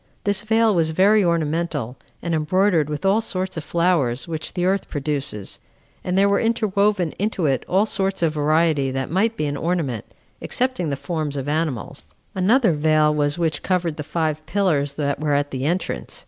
[0.23, 4.89] This veil was very ornamental, and embroidered with all sorts of flowers which the earth
[4.89, 5.59] produces;
[6.03, 10.05] and there were interwoven into it all sorts of variety that might be an ornament,
[10.41, 12.03] excepting the forms of animals.
[12.33, 16.19] Another veil there was which covered the five pillars that were at the entrance.